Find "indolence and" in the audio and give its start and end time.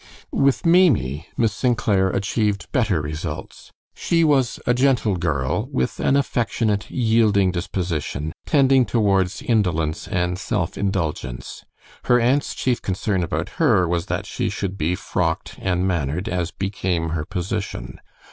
9.43-10.39